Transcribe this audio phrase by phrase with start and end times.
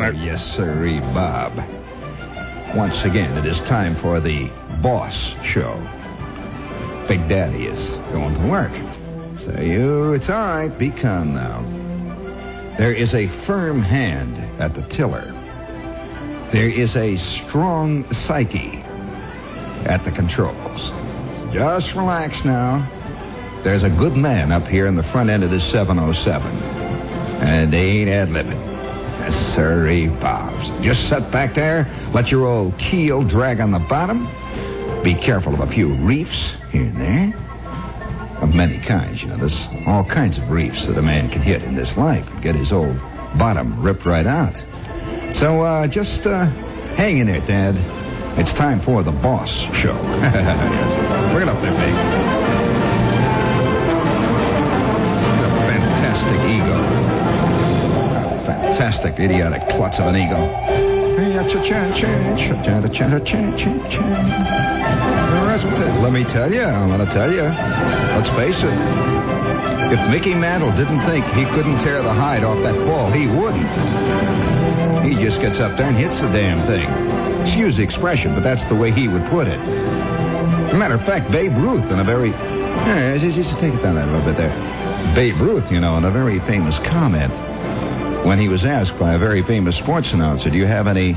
[0.00, 1.52] Yes, sirree, Bob.
[2.74, 4.50] Once again, it is time for the
[4.82, 5.80] Boss Show.
[7.06, 8.72] Big Daddy is going to work.
[9.38, 10.76] So you, it's all right.
[10.76, 11.62] Be calm now.
[12.76, 15.30] There is a firm hand at the tiller.
[16.50, 18.78] There is a strong psyche
[19.86, 20.90] at the controls.
[21.52, 22.84] Just relax now.
[23.62, 26.50] There's a good man up here in the front end of this 707.
[27.40, 28.73] And they ain't ad-libbing.
[29.30, 30.68] Sirree, Bobs.
[30.84, 34.28] Just sit back there, let your old keel drag on the bottom.
[35.02, 37.34] Be careful of a few reefs here and there.
[38.42, 39.36] Of many kinds, you know.
[39.36, 42.54] There's all kinds of reefs that a man can hit in this life and get
[42.54, 42.98] his old
[43.38, 44.62] bottom ripped right out.
[45.34, 46.46] So, uh, just, uh,
[46.96, 47.76] hang in there, Dad.
[48.38, 49.94] It's time for the boss show.
[50.02, 50.96] yes.
[51.32, 51.94] Bring it up there, big.
[55.40, 57.23] The fantastic ego.
[58.44, 60.38] Fantastic, idiotic klutz of an ego.
[66.02, 67.42] Let me tell you, I'm going to tell you.
[67.42, 68.74] Let's face it.
[69.92, 73.72] If Mickey Mantle didn't think he couldn't tear the hide off that ball, he wouldn't.
[75.06, 76.88] He just gets up there and hits the damn thing.
[77.42, 79.58] Excuse the expression, but that's the way he would put it.
[79.58, 82.30] Matter of fact, Babe Ruth, in a very.
[82.30, 85.14] Yeah, just, just take it down that a little bit there.
[85.14, 87.32] Babe Ruth, you know, in a very famous comment,
[88.24, 91.14] when he was asked by a very famous sports announcer, "Do you have any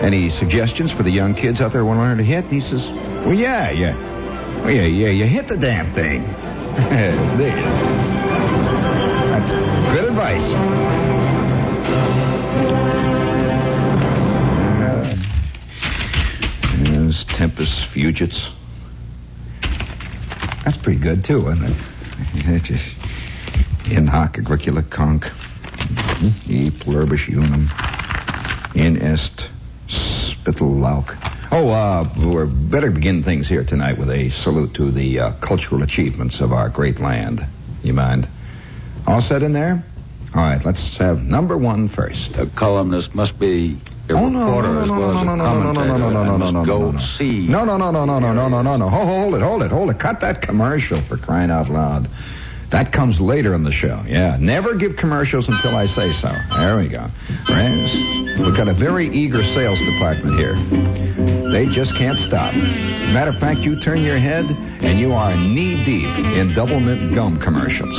[0.00, 2.52] any suggestions for the young kids out there who want to learn to hit?" And
[2.52, 2.88] he says,
[3.24, 3.94] "Well, yeah, yeah,
[4.62, 6.22] well, yeah, yeah, you hit the damn thing."
[9.46, 10.52] That's good advice.
[14.82, 15.16] Uh,
[16.84, 18.50] yes, Tempest Fugits.
[20.64, 21.76] That's pretty good too, isn't
[22.34, 22.62] it?
[22.64, 22.86] Just
[23.90, 25.30] in hoc agricula conc.
[26.48, 27.70] E pluribus unum.
[28.74, 29.48] In est
[29.88, 31.14] spittle lauc.
[31.52, 35.82] Oh, uh, we better begin things here tonight with a salute to the uh, cultural
[35.82, 37.44] achievements of our great land.
[37.82, 38.28] You mind?
[39.06, 39.84] All set in there?
[40.34, 42.36] All right, let's have number one first.
[42.36, 43.78] A columnist must be
[44.08, 45.72] a Oh no reporter no no, as no well no as no a no no
[45.72, 45.98] no no commentator.
[45.98, 47.46] no no no no no must no go no see.
[47.46, 49.70] no no no no no no no no no no Ho- hold it hold it
[49.70, 52.08] hold it cut that commercial for crying out loud.
[52.70, 54.02] That comes later in the show.
[54.06, 56.34] Yeah, never give commercials until I say so.
[56.56, 57.06] There we go.
[57.46, 57.94] Friends,
[58.40, 60.56] we've got a very eager sales department here.
[61.52, 62.54] They just can't stop.
[62.54, 67.38] Matter of fact, you turn your head and you are knee deep in Doublemint gum
[67.38, 67.96] commercials.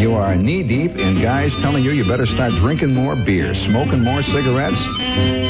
[0.00, 4.02] You are knee deep in guys telling you you better start drinking more beer, smoking
[4.02, 4.82] more cigarettes.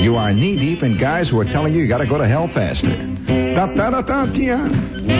[0.03, 2.27] You are knee deep in guys who are telling you you got to go to
[2.27, 2.89] hell faster.
[3.55, 5.20] Da da da da.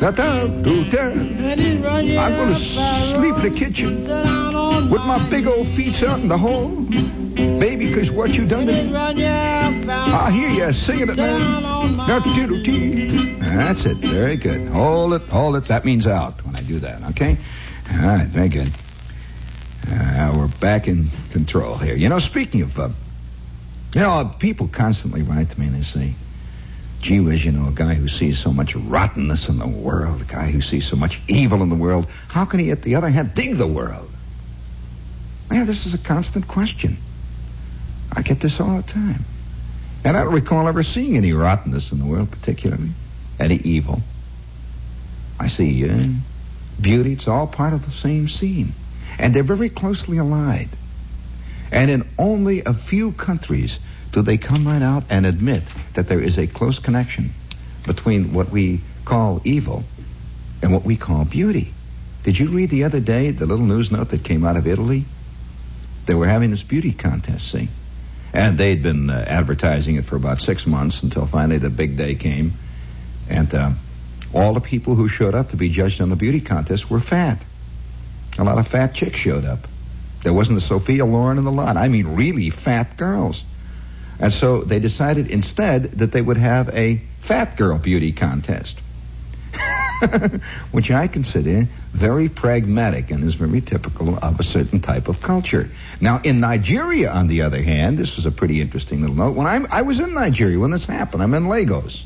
[0.00, 1.10] Da da doo da.
[1.10, 4.04] I'm gonna sleep in the kitchen
[4.90, 6.68] with my big old feet out in the hall.
[7.58, 8.94] Baby, 'cause what you done to me.
[8.96, 11.22] I hear you singing it, dee.
[13.40, 13.96] That's it.
[13.98, 14.68] Very good.
[14.68, 15.66] Hold it, hold it.
[15.66, 17.36] That means out when I do that, okay?
[17.92, 18.72] All right, very good.
[19.90, 21.96] Uh, we're back in control here.
[21.96, 22.88] You know, speaking of, uh,
[23.94, 26.12] you know, people constantly write to me and they say,
[27.00, 30.24] gee whiz, you know, a guy who sees so much rottenness in the world, a
[30.24, 33.08] guy who sees so much evil in the world, how can he, at the other
[33.08, 34.10] hand, dig the world?
[35.50, 36.96] Yeah, this is a constant question.
[38.12, 39.24] I get this all the time.
[40.04, 42.90] And I don't recall ever seeing any rottenness in the world, particularly.
[43.38, 44.00] Any evil.
[45.38, 46.08] I see uh,
[46.80, 47.12] beauty.
[47.12, 48.72] It's all part of the same scene.
[49.18, 50.68] And they're very closely allied.
[51.70, 53.78] And in only a few countries
[54.12, 55.62] do they come right out and admit
[55.94, 57.30] that there is a close connection
[57.84, 59.84] between what we call evil
[60.62, 61.72] and what we call beauty.
[62.24, 65.04] Did you read the other day the little news note that came out of Italy?
[66.06, 67.68] They were having this beauty contest, see?
[68.32, 72.14] And they'd been uh, advertising it for about six months until finally the big day
[72.14, 72.52] came.
[73.28, 73.70] And uh,
[74.34, 77.42] all the people who showed up to be judged on the beauty contest were fat.
[78.38, 79.60] A lot of fat chicks showed up.
[80.22, 81.76] There wasn't a Sophia Loren in the lot.
[81.76, 83.42] I mean, really fat girls.
[84.20, 88.78] And so they decided instead that they would have a fat girl beauty contest.
[90.70, 95.68] Which I consider very pragmatic and is very typical of a certain type of culture.
[96.00, 99.36] Now, in Nigeria, on the other hand, this is a pretty interesting little note.
[99.36, 102.04] When I'm, I was in Nigeria when this happened, I'm in Lagos.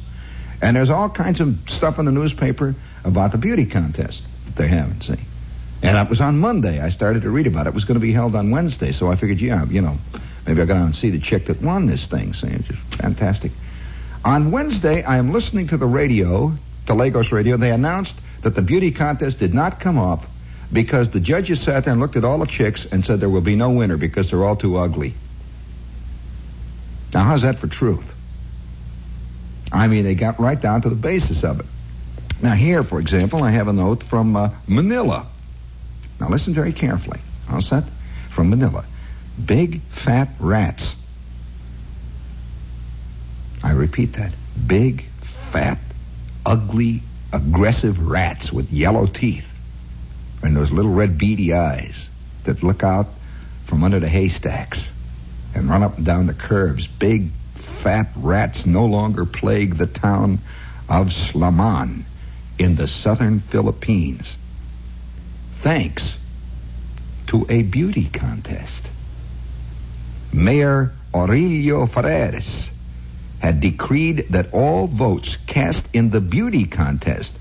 [0.62, 2.74] And there's all kinds of stuff in the newspaper
[3.04, 5.20] about the beauty contest that they're having, see.
[5.82, 6.80] And it was on Monday.
[6.80, 7.70] I started to read about it.
[7.70, 9.98] It was going to be held on Wednesday, so I figured, yeah, you know,
[10.46, 12.34] maybe I'll go down and see the chick that won this thing.
[12.34, 13.52] Saying just fantastic.
[14.24, 16.52] On Wednesday, I am listening to the radio,
[16.86, 17.56] to Lagos radio.
[17.56, 20.24] They announced that the beauty contest did not come up
[20.72, 23.40] because the judges sat there and looked at all the chicks and said there will
[23.40, 25.14] be no winner because they're all too ugly.
[27.12, 28.04] Now, how's that for truth?
[29.70, 31.66] I mean, they got right down to the basis of it.
[32.42, 35.26] Now, here, for example, I have a note from uh, Manila.
[36.20, 37.20] Now, listen very carefully.
[37.46, 37.84] How's that?
[38.34, 38.84] From Manila.
[39.44, 40.94] Big fat rats.
[43.62, 44.32] I repeat that.
[44.66, 45.04] Big,
[45.50, 45.78] fat,
[46.44, 47.02] ugly,
[47.32, 49.46] aggressive rats with yellow teeth
[50.42, 52.10] and those little red beady eyes
[52.44, 53.06] that look out
[53.66, 54.84] from under the haystacks
[55.54, 56.86] and run up and down the curves.
[56.86, 57.30] Big,
[57.82, 60.38] fat rats no longer plague the town
[60.88, 62.04] of Slaman
[62.58, 64.36] in the southern Philippines.
[65.62, 66.16] Thanks
[67.28, 68.82] to a beauty contest.
[70.32, 72.70] Mayor Aurelio Ferreres
[73.40, 77.32] had decreed that all votes cast in the beauty contest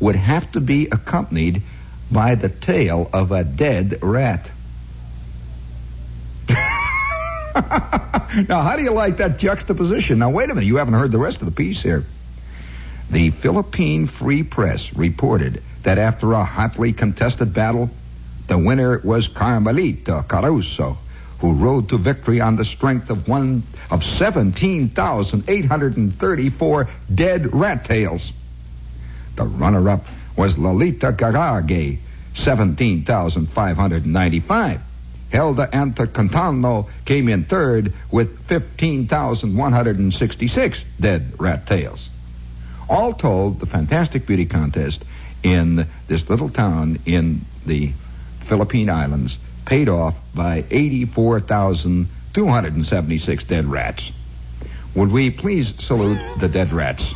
[0.00, 1.62] would have to be accompanied
[2.10, 4.50] by the tail of a dead rat.
[8.48, 10.18] now, how do you like that juxtaposition?
[10.18, 10.66] Now, wait a minute.
[10.66, 12.04] You haven't heard the rest of the piece here.
[13.10, 17.88] The Philippine Free Press reported that after a hotly contested battle,
[18.48, 20.98] the winner was Carmelita Caruso,
[21.40, 28.32] who rode to victory on the strength of one of 17,834 dead rat tails.
[29.36, 30.06] The runner-up
[30.36, 31.98] was Lolita Garage,
[32.34, 34.80] 17,595.
[35.30, 42.08] Hilda Antocantano came in third with 15,166 dead rat tails.
[42.88, 45.04] All told, the fantastic beauty contest
[45.42, 47.92] in this little town in the
[48.46, 49.36] Philippine Islands
[49.66, 54.10] paid off by 84,276 dead rats.
[54.94, 57.02] Would we please salute the dead rats?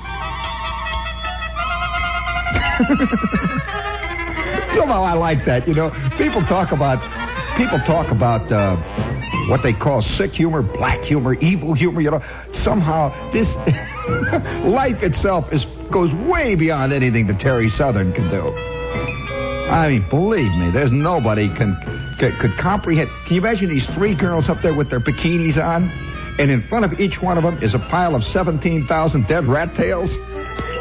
[4.75, 5.67] Somehow I like that.
[5.67, 7.01] You know, people talk about
[7.57, 8.77] people talk about uh,
[9.49, 12.01] what they call sick humor, black humor, evil humor.
[12.01, 13.53] You know, somehow this
[14.65, 18.55] life itself is goes way beyond anything that Terry Southern can do.
[19.71, 21.77] I mean, believe me, there's nobody can,
[22.21, 23.11] can could comprehend.
[23.25, 25.91] Can you imagine these three girls up there with their bikinis on,
[26.39, 29.75] and in front of each one of them is a pile of 17,000 dead rat
[29.75, 30.15] tails,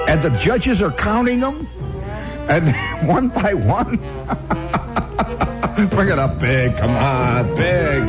[0.07, 1.65] and the judges are counting them,
[2.49, 3.97] and one by one.
[5.89, 8.03] Bring it up big, come on, big.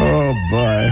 [0.00, 0.90] Oh boy.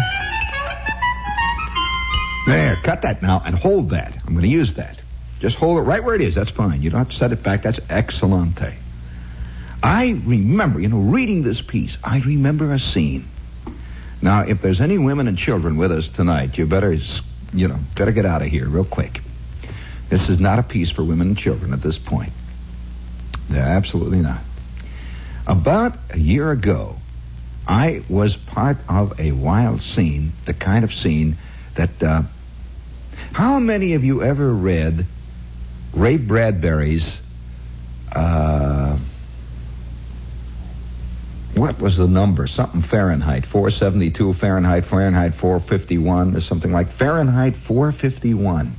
[2.48, 4.16] There, cut that now and hold that.
[4.26, 4.98] I'm going to use that.
[5.38, 6.34] Just hold it right where it is.
[6.34, 6.82] That's fine.
[6.82, 7.62] You don't have to set it back.
[7.62, 8.74] That's excellente.
[9.86, 13.28] I remember, you know, reading this piece, I remember a scene.
[14.20, 16.92] Now, if there's any women and children with us tonight, you better,
[17.54, 19.20] you know, better get out of here real quick.
[20.08, 22.32] This is not a piece for women and children at this point.
[23.48, 24.40] No, absolutely not.
[25.46, 26.96] About a year ago,
[27.64, 31.36] I was part of a wild scene, the kind of scene
[31.76, 32.02] that.
[32.02, 32.22] Uh,
[33.32, 35.06] how many of you ever read
[35.94, 37.18] Ray Bradbury's?
[38.12, 38.98] Uh,
[41.56, 42.46] what was the number?
[42.46, 48.74] Something Fahrenheit, 472 Fahrenheit, Fahrenheit 451, or something like Fahrenheit 451.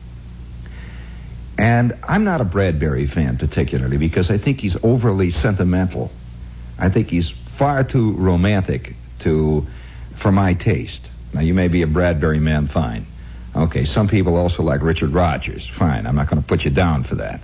[1.58, 6.12] And I'm not a Bradbury fan particularly because I think he's overly sentimental.
[6.78, 9.66] I think he's far too romantic to,
[10.22, 11.02] for my taste.
[11.34, 13.08] Now you may be a Bradbury man, fine.
[13.56, 16.06] Okay, some people also like Richard Rodgers, fine.
[16.06, 17.42] I'm not going to put you down for that.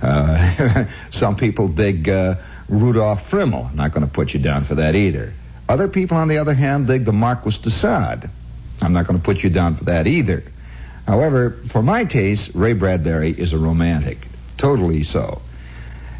[0.00, 2.36] Uh, some people dig uh,
[2.70, 3.68] Rudolf Friml.
[3.68, 5.32] I'm not going to put you down for that either.
[5.68, 8.30] Other people, on the other hand, dig the Marquis de Sade.
[8.80, 10.44] I'm not going to put you down for that either.
[11.06, 14.18] However, for my taste, Ray Bradbury is a romantic.
[14.56, 15.42] Totally so.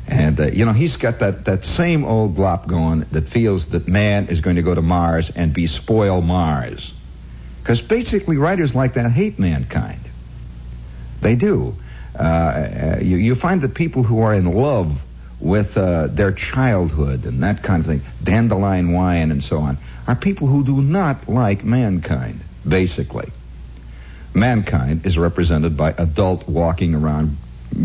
[0.09, 3.87] And, uh, you know, he's got that, that same old glop going that feels that
[3.87, 6.93] man is going to go to Mars and be spoil Mars.
[7.63, 10.01] Because basically, writers like that hate mankind.
[11.21, 11.77] They do.
[12.19, 14.99] Uh, uh, you, you find that people who are in love
[15.41, 20.15] with uh, their childhood and that kind of thing, dandelion wine and so on, are
[20.15, 23.31] people who do not like mankind, basically.
[24.35, 27.37] Mankind is represented by adult walking around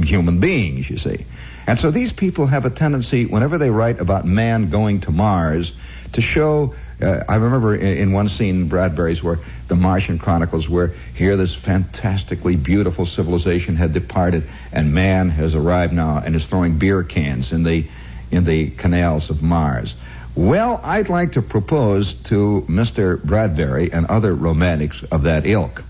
[0.04, 1.26] human beings, you see.
[1.68, 5.72] And so these people have a tendency, whenever they write about man going to Mars,
[6.14, 10.88] to show Uh, I remember in, in one scene Bradbury's where the Martian Chronicles, where
[11.16, 16.78] here this fantastically beautiful civilization had departed, and man has arrived now and is throwing
[16.78, 17.86] beer cans in the
[18.32, 19.94] in the canals of Mars.
[20.36, 23.24] Well, I'd like to propose to Mr.
[23.24, 25.84] Bradbury and other romantics of that ilk.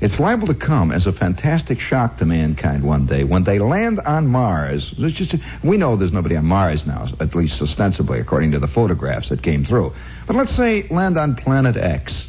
[0.00, 4.00] It's liable to come as a fantastic shock to mankind one day when they land
[4.00, 4.90] on Mars.
[4.98, 9.28] Just, we know there's nobody on Mars now, at least ostensibly, according to the photographs
[9.28, 9.92] that came through.
[10.26, 12.26] But let's say land on planet X.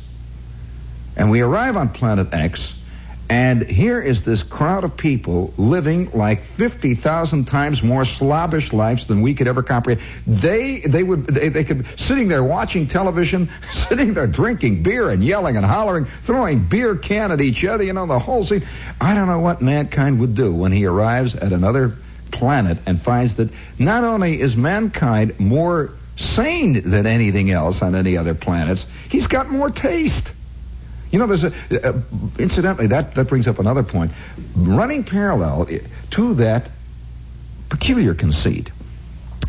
[1.16, 2.74] And we arrive on planet X,
[3.31, 9.21] and here is this crowd of people living like 50,000 times more slobbish lives than
[9.21, 10.05] we could ever comprehend.
[10.27, 13.50] They, they would, they, they could, sitting there watching television,
[13.88, 17.93] sitting there drinking beer and yelling and hollering, throwing beer can at each other, you
[17.93, 18.67] know, the whole scene.
[19.00, 21.95] I don't know what mankind would do when he arrives at another
[22.31, 28.17] planet and finds that not only is mankind more sane than anything else on any
[28.17, 30.33] other planets, he's got more taste.
[31.12, 31.53] You know, there's a,
[31.89, 32.01] uh,
[32.39, 34.12] incidentally, that, that brings up another point.
[34.56, 35.68] Running parallel
[36.12, 36.70] to that
[37.70, 38.72] peculiar conceit,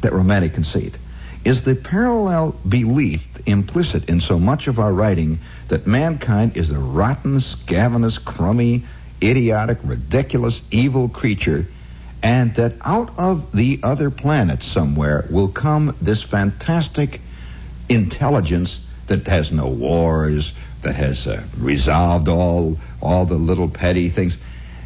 [0.02, 0.96] that romantic conceit,
[1.44, 5.38] is the parallel belief implicit in so much of our writing
[5.68, 8.84] that mankind is a rotten, scavengous, crummy,
[9.22, 11.66] idiotic, ridiculous, evil creature,
[12.22, 17.20] and that out of the other planets somewhere will come this fantastic
[17.88, 18.78] intelligence
[19.08, 24.38] that has no wars, that has uh, resolved all all the little petty things.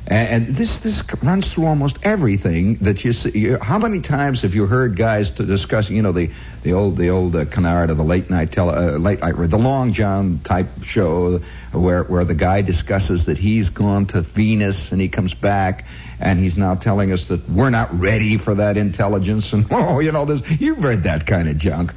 [0.08, 3.36] And, and this this runs through almost everything that you see.
[3.36, 6.30] You, how many times have you heard guys to discuss, you know, the
[6.62, 9.58] the old the old uh, canard of the late night tele, uh, late night the
[9.58, 11.40] Long John type show
[11.72, 15.86] where where the guy discusses that he's gone to Venus and he comes back
[16.20, 20.12] and he's now telling us that we're not ready for that intelligence and oh, you
[20.12, 21.92] know, this you've read that kind of junk.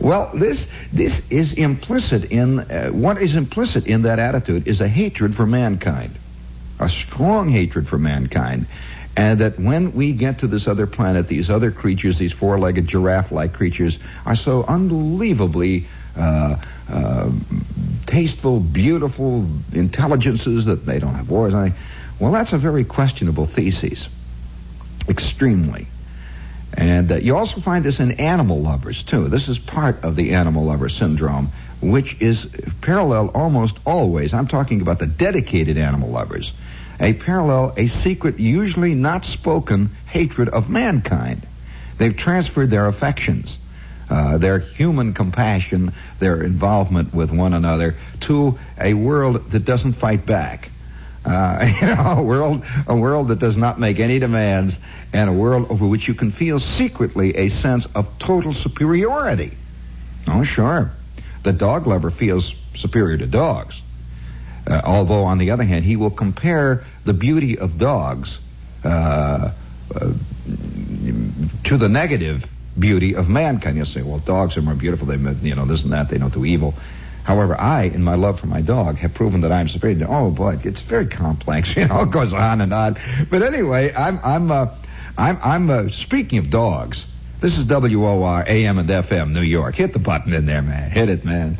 [0.00, 4.88] Well, this this is implicit in uh, what is implicit in that attitude is a
[4.88, 6.18] hatred for mankind,
[6.78, 8.66] a strong hatred for mankind,
[9.16, 13.52] and that when we get to this other planet, these other creatures, these four-legged giraffe-like
[13.52, 16.56] creatures, are so unbelievably uh,
[16.88, 17.30] uh,
[18.06, 21.54] tasteful, beautiful intelligences that they don't have wars.
[21.54, 21.72] I,
[22.18, 24.08] well, that's a very questionable thesis,
[25.08, 25.86] extremely.
[26.74, 29.28] And uh, you also find this in animal lovers, too.
[29.28, 31.50] This is part of the animal lover syndrome,
[31.80, 32.46] which is
[32.80, 34.32] parallel almost always.
[34.32, 36.52] I'm talking about the dedicated animal lovers.
[37.00, 41.46] A parallel, a secret, usually not spoken hatred of mankind.
[41.98, 43.58] They've transferred their affections,
[44.08, 50.26] uh, their human compassion, their involvement with one another to a world that doesn't fight
[50.26, 50.70] back.
[51.24, 54.78] Uh, you know, a world, a world that does not make any demands,
[55.12, 59.52] and a world over which you can feel secretly a sense of total superiority.
[60.26, 60.90] Oh, sure.
[61.42, 63.80] The dog lover feels superior to dogs.
[64.66, 68.38] Uh, although, on the other hand, he will compare the beauty of dogs
[68.84, 69.52] uh,
[69.94, 70.12] uh,
[71.64, 72.44] to the negative
[72.78, 73.76] beauty of mankind.
[73.76, 75.06] You'll say, well, dogs are more beautiful.
[75.06, 76.08] They, you know, this and that.
[76.08, 76.74] They don't do evil.
[77.24, 80.06] However, I, in my love for my dog, have proven that I'm superior.
[80.08, 81.74] Oh boy, it's very complex.
[81.76, 82.98] You know, it goes on and on.
[83.30, 84.74] But anyway, I'm I'm uh,
[85.16, 87.04] I'm I'm uh, speaking of dogs.
[87.40, 89.74] This is WOR AM and FM New York.
[89.74, 90.90] Hit the button in there, man.
[90.90, 91.56] Hit it, man.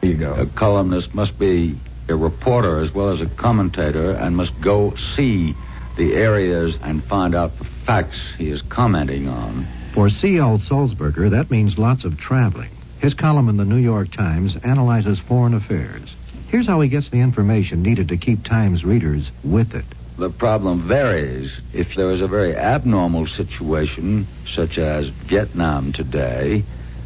[0.00, 0.34] There you go.
[0.34, 1.76] A columnist must be
[2.08, 5.54] a reporter as well as a commentator and must go see
[5.96, 9.66] the areas and find out the facts he is commenting on.
[9.92, 10.58] For C.L.
[10.58, 12.70] Sulzberger, that means lots of traveling.
[13.02, 16.14] His column in the New York Times analyzes foreign affairs.
[16.50, 19.84] Here's how he gets the information needed to keep Times readers with it.
[20.18, 21.50] The problem varies.
[21.72, 26.62] If there is a very abnormal situation, such as Vietnam today,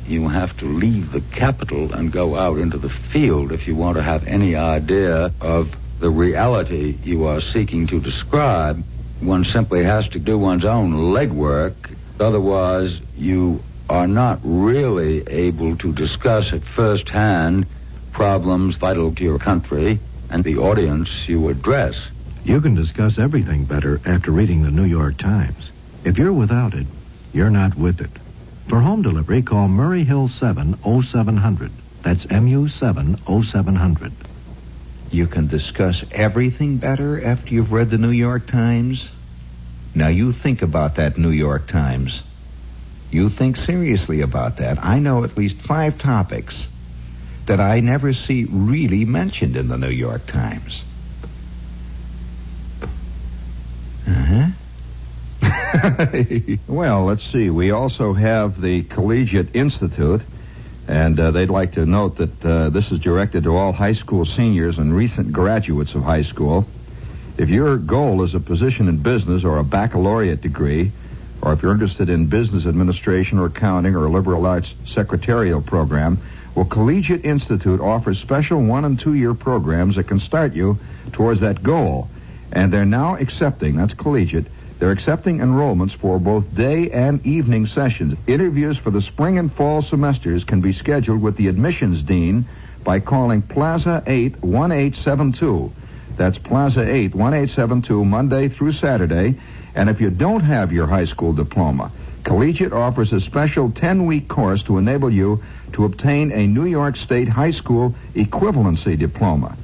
[0.07, 3.97] you have to leave the capital and go out into the field if you want
[3.97, 8.85] to have any idea of the reality you are seeking to describe.
[9.21, 11.75] One simply has to do one's own legwork.
[12.21, 17.67] Otherwise, you are not really able to discuss at first hand
[18.13, 20.01] problems vital to your country
[20.31, 22.01] and the audience you address.
[22.45, 25.71] You can discuss everything better after reading the New York Times.
[26.05, 26.87] If you're without it,
[27.33, 28.11] you're not with it.
[28.69, 31.71] For home delivery, call Murray Hill 7 0700.
[32.03, 34.13] That's MU 7 0700.
[35.11, 39.11] You can discuss everything better after you've read the New York Times?
[39.95, 42.23] Now you think about that New York Times.
[43.17, 44.77] You think seriously about that.
[44.85, 46.67] I know at least five topics
[47.47, 50.83] that I never see really mentioned in the New York Times.
[54.07, 54.51] Uh
[55.41, 55.77] huh.
[56.69, 57.49] well, let's see.
[57.49, 60.21] We also have the Collegiate Institute.
[60.87, 64.27] And uh, they'd like to note that uh, this is directed to all high school
[64.27, 66.67] seniors and recent graduates of high school.
[67.39, 70.93] If your goal is a position in business or a baccalaureate degree,
[71.47, 76.19] or if you're interested in business administration or accounting or a liberal arts secretarial program,
[76.57, 80.77] well, Collegiate Institute offers special one and two year programs that can start you
[81.13, 82.09] towards that goal.
[82.51, 84.47] And they're now accepting, that's collegiate,
[84.81, 88.19] they're accepting enrollments for both day and evening sessions.
[88.27, 92.45] Interviews for the spring and fall semesters can be scheduled with the admissions dean
[92.83, 95.73] by calling Plaza 8 1872.
[96.17, 99.39] That's Plaza 8 1872 Monday through Saturday.
[99.77, 101.93] And if you don't have your high school diploma,
[102.25, 106.97] Collegiate offers a special 10 week course to enable you to obtain a New York
[106.97, 109.57] State high school equivalency diploma.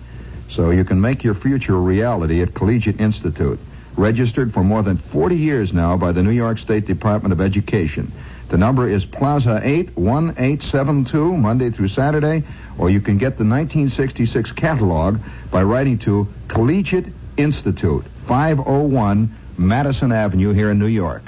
[0.51, 3.59] So you can make your future a reality at Collegiate Institute
[3.97, 8.13] registered for more than 40 years now by the New York State Department of Education.
[8.49, 12.45] The number is Plaza 8 1872, Monday through Saturday,
[12.79, 15.19] or you can get the 1966 catalog
[15.51, 17.07] by writing to Collegiate
[17.39, 21.23] Institute, 501 Madison Avenue here in New York.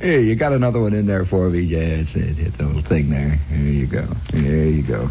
[0.00, 1.60] Hey, you got another one in there for me?
[1.60, 2.36] Yeah, it's it.
[2.36, 3.38] Hit the little thing there.
[3.50, 4.06] There you go.
[4.32, 5.06] There you go.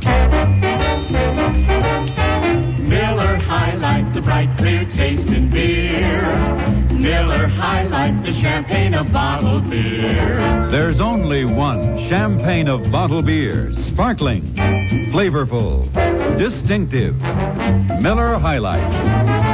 [2.90, 6.22] Miller High Life, the bright, clear taste in beer.
[6.92, 10.68] Miller High Life, the champagne of bottled beer.
[10.70, 13.72] There's only one champagne of bottled beer.
[13.94, 14.42] Sparkling,
[15.12, 15.88] flavorful,
[16.38, 17.16] distinctive.
[18.02, 19.49] Miller High Life.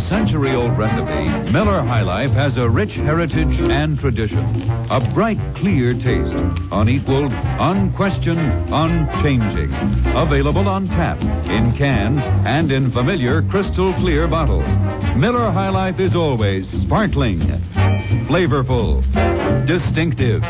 [0.00, 4.44] A century old recipe, Miller High Life has a rich heritage and tradition.
[4.90, 6.34] A bright, clear taste.
[6.72, 9.72] Unequaled, unquestioned, unchanging.
[10.14, 14.68] Available on tap, in cans, and in familiar crystal clear bottles.
[15.16, 17.40] Miller High Life is always sparkling,
[18.28, 19.02] flavorful,
[19.66, 20.42] distinctive.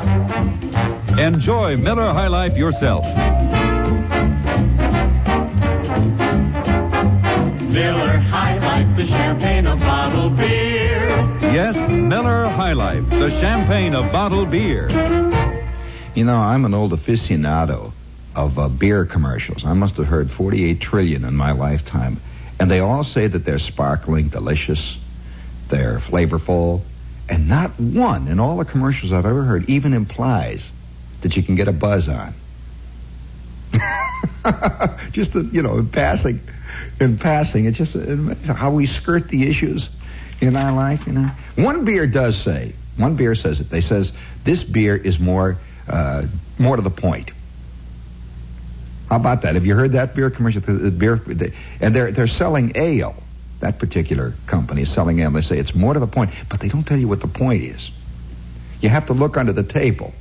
[1.19, 3.04] Enjoy Miller High Life yourself.
[7.72, 11.08] Miller High Life, the champagne of bottled beer.
[11.40, 14.88] Yes, Miller High Life, the champagne of bottled beer.
[16.16, 17.92] You know, I'm an old aficionado
[18.34, 19.64] of uh, beer commercials.
[19.64, 22.16] I must have heard 48 trillion in my lifetime.
[22.58, 24.99] And they all say that they're sparkling, delicious,
[25.68, 26.82] they're flavorful,
[27.28, 30.68] and not one in all the commercials I've ever heard even implies
[31.23, 32.34] that you can get a buzz on.
[35.12, 36.40] just, uh, you know, in passing,
[37.00, 39.89] in passing, it's just uh, how we skirt the issues
[40.41, 41.30] in our life, you know.
[41.56, 43.71] One beer does say, one beer says it.
[43.71, 44.13] They says
[44.45, 45.58] this beer is more,
[45.89, 46.26] uh,
[46.58, 47.30] more to the point.
[49.08, 49.54] How about that?
[49.54, 50.60] Have you heard that beer commercial?
[50.60, 53.21] The beer, they, and they're they're selling ale.
[53.58, 55.32] That particular company is selling ale.
[55.32, 57.65] They say it's more to the point, but they don't tell you what the point
[57.65, 57.91] is.
[58.80, 60.15] You have to look under the table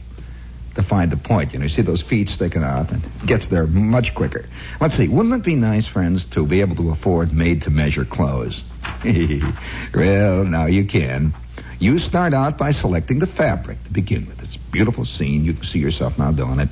[0.80, 1.54] to find the point.
[1.54, 4.46] You know, you see those feet sticking out, and it gets there much quicker.
[4.80, 5.08] Let's see.
[5.08, 8.64] Wouldn't it be nice, friends, to be able to afford made-to-measure clothes?
[9.94, 11.34] well, now you can.
[11.80, 14.42] You start out by selecting the fabric to begin with.
[14.44, 15.46] It's a beautiful scene.
[15.46, 16.70] You can see yourself now doing it.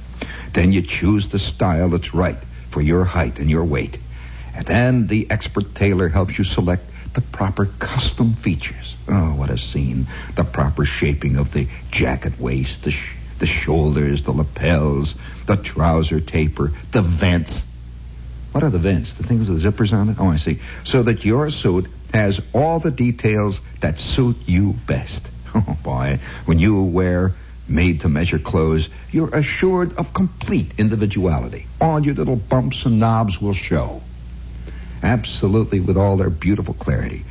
[0.53, 2.37] Then you choose the style that's right
[2.71, 3.97] for your height and your weight.
[4.55, 8.95] And then the expert tailor helps you select the proper custom features.
[9.07, 10.07] Oh, what a scene.
[10.35, 12.93] The proper shaping of the jacket waist, the,
[13.39, 17.61] the shoulders, the lapels, the trouser taper, the vents.
[18.51, 19.13] What are the vents?
[19.13, 20.17] The things with the zippers on it?
[20.19, 20.59] Oh, I see.
[20.83, 25.25] So that your suit has all the details that suit you best.
[25.55, 26.19] Oh, boy.
[26.45, 27.33] When you wear
[27.67, 31.65] made to measure clothes, you're assured of complete individuality.
[31.81, 34.01] All your little bumps and knobs will show.
[35.01, 37.25] Absolutely with all their beautiful clarity.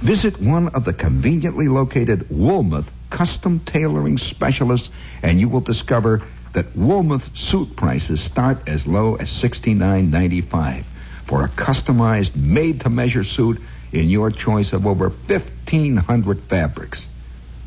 [0.00, 4.88] Visit one of the conveniently located Wohlmuth custom tailoring specialists
[5.22, 6.22] and you will discover
[6.54, 10.84] that Wohlmuth suit prices start as low as $69.95
[11.26, 13.60] for a customized made to measure suit
[13.92, 17.06] in your choice of over 1,500 fabrics.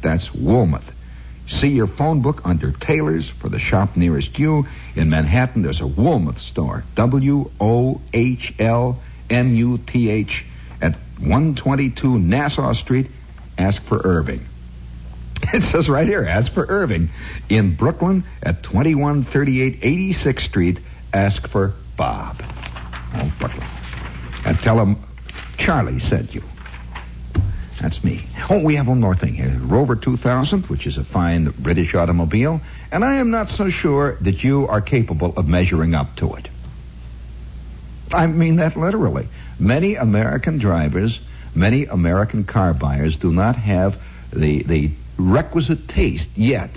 [0.01, 0.83] That's Wohlmuth.
[1.47, 4.67] See your phone book under Tailors for the shop nearest you.
[4.95, 6.83] In Manhattan, there's a Wohlmuth store.
[6.95, 10.43] W O H L M U T H
[10.81, 13.11] at 122 Nassau Street.
[13.57, 14.45] Ask for Irving.
[15.53, 17.09] It says right here, ask for Irving.
[17.49, 20.79] In Brooklyn at 2138 86th Street,
[21.13, 22.41] ask for Bob.
[23.13, 23.67] Oh, Brooklyn.
[24.45, 24.97] And tell him
[25.57, 26.43] Charlie sent you.
[27.79, 28.25] That's me.
[28.49, 29.55] Oh, we have one more thing here.
[29.61, 34.43] Rover 2000, which is a fine British automobile, and I am not so sure that
[34.43, 36.47] you are capable of measuring up to it.
[38.11, 39.27] I mean that literally.
[39.59, 41.19] Many American drivers,
[41.53, 46.71] many American car buyers do not have the, the requisite taste yet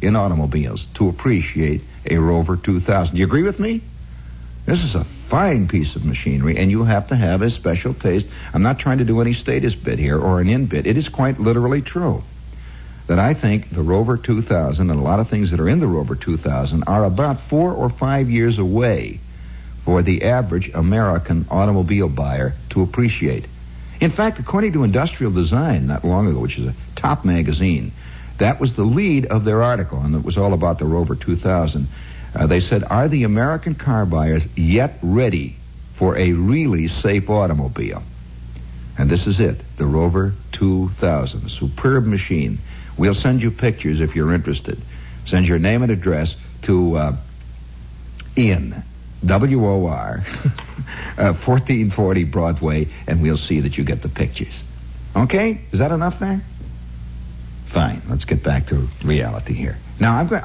[0.00, 3.14] in automobiles to appreciate a Rover 2000.
[3.14, 3.82] Do you agree with me?
[4.66, 8.28] This is a fine piece of machinery, and you have to have a special taste.
[8.54, 10.86] I'm not trying to do any status bit here or an in bit.
[10.86, 12.22] It is quite literally true
[13.08, 15.86] that I think the Rover 2000 and a lot of things that are in the
[15.86, 19.20] Rover 2000 are about four or five years away
[19.84, 23.46] for the average American automobile buyer to appreciate.
[24.00, 27.92] In fact, according to Industrial Design, not long ago, which is a top magazine,
[28.38, 31.86] that was the lead of their article, and it was all about the Rover 2000.
[32.34, 35.56] Uh, they said, Are the American car buyers yet ready
[35.96, 38.02] for a really safe automobile?
[38.96, 41.50] And this is it the Rover 2000.
[41.50, 42.58] Superb machine.
[42.96, 44.80] We'll send you pictures if you're interested.
[45.26, 47.16] Send your name and address to uh,
[48.36, 48.82] Ian,
[49.24, 50.24] W O R,
[51.18, 54.62] uh, 1440 Broadway, and we'll see that you get the pictures.
[55.16, 55.60] Okay?
[55.72, 56.42] Is that enough there?
[57.72, 58.02] Fine.
[58.06, 59.78] Let's get back to reality here.
[59.98, 60.42] Now, I'm going.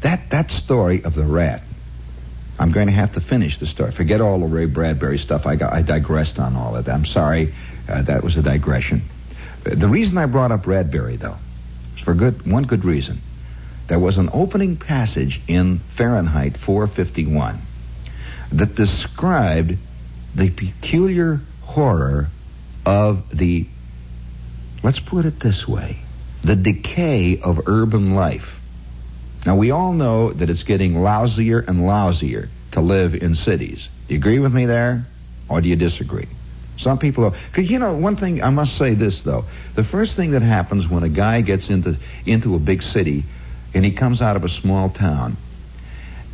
[0.00, 1.62] That that story of the rat.
[2.58, 3.92] I'm going to have to finish the story.
[3.92, 5.44] Forget all the Ray Bradbury stuff.
[5.44, 5.72] I got.
[5.72, 6.94] I digressed on all of that.
[6.94, 7.54] I'm sorry.
[7.86, 9.02] Uh, that was a digression.
[9.64, 11.36] The reason I brought up Bradbury, though,
[11.96, 13.20] is for good one good reason.
[13.88, 17.58] There was an opening passage in Fahrenheit 451
[18.52, 19.76] that described
[20.34, 22.28] the peculiar horror
[22.86, 23.66] of the.
[24.82, 25.98] Let's put it this way
[26.42, 28.60] the decay of urban life.
[29.44, 33.88] Now, we all know that it's getting lousier and lousier to live in cities.
[34.06, 35.06] Do you agree with me there?
[35.48, 36.28] Or do you disagree?
[36.78, 39.44] Some people are, cause you know, one thing, I must say this though.
[39.74, 43.24] The first thing that happens when a guy gets into, into a big city
[43.74, 45.36] and he comes out of a small town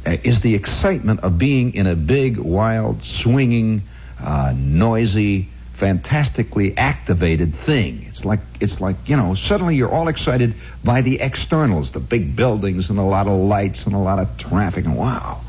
[0.07, 3.83] uh, is the excitement of being in a big, wild, swinging,
[4.21, 8.07] uh, noisy, fantastically activated thing.
[8.09, 12.35] It's like it's like you know suddenly you're all excited by the externals, the big
[12.37, 15.41] buildings and a lot of lights and a lot of traffic and wow.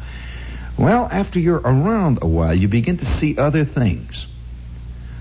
[0.78, 4.28] Well, after you're around a while, you begin to see other things.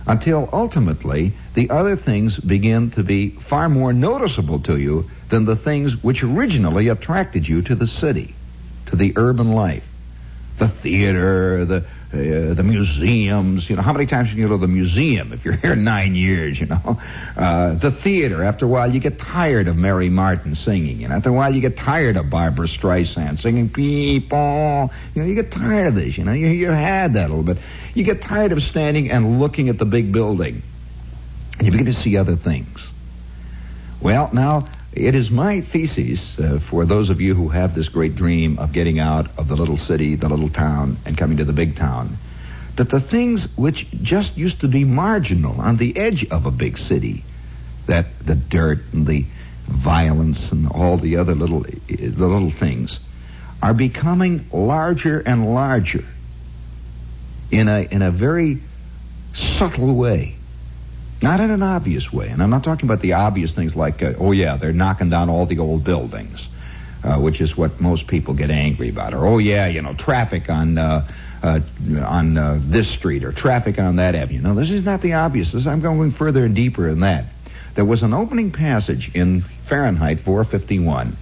[0.06, 5.56] Until ultimately, the other things begin to be far more noticeable to you than the
[5.56, 8.34] things which originally attracted you to the city,
[8.86, 9.84] to the urban life.
[10.58, 13.68] The theater, the uh, the museums.
[13.68, 16.14] You know, how many times can you go to the museum if you're here nine
[16.14, 16.58] years?
[16.58, 17.00] You know,
[17.36, 18.42] uh, the theater.
[18.42, 21.60] After a while, you get tired of Mary Martin singing, and after a while, you
[21.60, 26.16] get tired of Barbra Streisand singing "People." You know, you get tired of this.
[26.16, 27.58] You know, you you had that a little bit.
[27.94, 30.62] You get tired of standing and looking at the big building,
[31.58, 32.90] and you begin to see other things.
[34.00, 38.16] Well, now it is my thesis uh, for those of you who have this great
[38.16, 41.52] dream of getting out of the little city, the little town, and coming to the
[41.52, 42.16] big town,
[42.76, 46.78] that the things which just used to be marginal on the edge of a big
[46.78, 47.22] city,
[47.86, 49.24] that the dirt and the
[49.66, 52.98] violence and all the other little the little things,
[53.62, 56.04] are becoming larger and larger
[57.50, 58.60] in a in a very
[59.34, 60.37] subtle way.
[61.20, 62.28] Not in an obvious way.
[62.28, 65.28] And I'm not talking about the obvious things like, uh, oh, yeah, they're knocking down
[65.28, 66.46] all the old buildings,
[67.02, 69.14] uh, which is what most people get angry about.
[69.14, 70.78] Or, oh, yeah, you know, traffic on.
[70.78, 71.08] Uh,
[71.40, 71.60] uh,
[72.04, 74.40] on uh, this street or traffic on that avenue.
[74.40, 75.52] No, this is not the obvious.
[75.52, 77.26] This, I'm going further and deeper than that.
[77.76, 81.16] There was an opening passage in Fahrenheit 451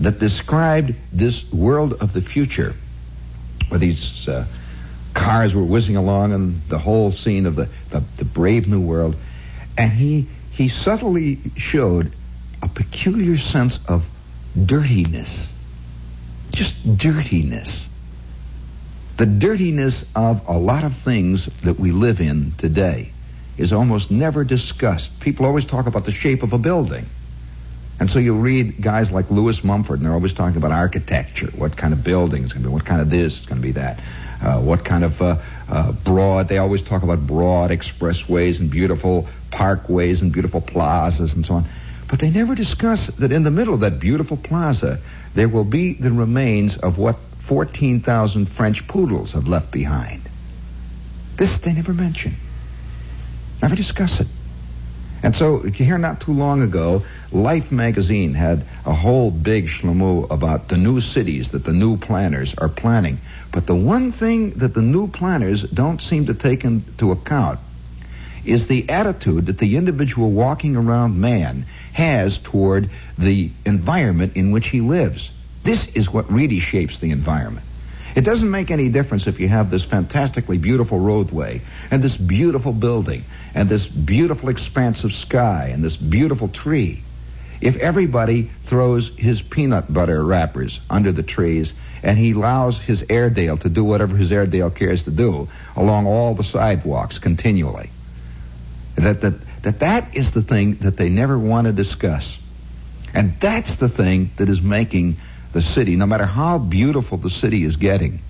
[0.00, 2.74] that described this world of the future,
[3.68, 4.44] where these uh,
[5.14, 9.14] cars were whizzing along and the whole scene of the, the, the brave new world.
[9.76, 12.12] And he, he subtly showed
[12.62, 14.04] a peculiar sense of
[14.64, 15.50] dirtiness.
[16.52, 17.88] Just dirtiness.
[19.16, 23.12] The dirtiness of a lot of things that we live in today
[23.56, 25.20] is almost never discussed.
[25.20, 27.06] People always talk about the shape of a building.
[28.00, 31.76] And so you read guys like Lewis Mumford, and they're always talking about architecture, what
[31.76, 33.72] kind of building is going to be, what kind of this is going to be
[33.72, 34.00] that,
[34.42, 36.48] uh, what kind of uh, uh, broad.
[36.48, 41.64] They always talk about broad expressways and beautiful parkways and beautiful plazas and so on.
[42.08, 44.98] But they never discuss that in the middle of that beautiful plaza,
[45.34, 50.22] there will be the remains of what 14,000 French poodles have left behind.
[51.36, 52.34] This they never mention.
[53.62, 54.26] Never discuss it.
[55.24, 60.68] And so, here not too long ago, Life magazine had a whole big schlemoo about
[60.68, 63.16] the new cities that the new planners are planning.
[63.50, 67.58] But the one thing that the new planners don't seem to take into account
[68.44, 74.66] is the attitude that the individual walking around man has toward the environment in which
[74.66, 75.30] he lives.
[75.62, 77.64] This is what really shapes the environment.
[78.14, 82.72] It doesn't make any difference if you have this fantastically beautiful roadway and this beautiful
[82.72, 83.24] building
[83.54, 87.02] and this beautiful expanse of sky and this beautiful tree.
[87.60, 91.72] if everybody throws his peanut butter wrappers under the trees
[92.02, 96.34] and he allows his Airedale to do whatever his Airedale cares to do along all
[96.34, 97.88] the sidewalks continually.
[98.96, 102.36] That, that, that that is the thing that they never want to discuss.
[103.14, 105.16] And that's the thing that is making
[105.54, 108.20] the city, no matter how beautiful the city is getting,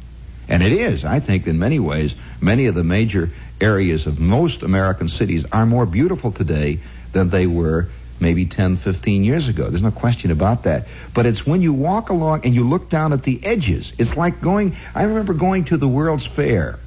[0.49, 4.63] and it is, I think, in many ways, many of the major areas of most
[4.63, 6.81] American cities are more beautiful today
[7.13, 7.89] than they were
[8.21, 9.71] maybe 10, 15 years ago.
[9.71, 10.87] There's no question about that.
[11.15, 13.93] But it's when you walk along and you look down at the edges.
[13.99, 16.79] It's like going, I remember going to the World's Fair